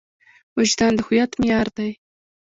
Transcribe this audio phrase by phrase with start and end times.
[0.57, 1.91] وجدان د هویت معیار دی.